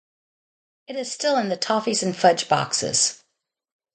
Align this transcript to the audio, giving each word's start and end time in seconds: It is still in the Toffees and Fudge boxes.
It 0.87 0.95
is 0.95 1.11
still 1.11 1.37
in 1.37 1.49
the 1.49 1.55
Toffees 1.57 2.01
and 2.01 2.17
Fudge 2.17 2.49
boxes. 2.49 3.23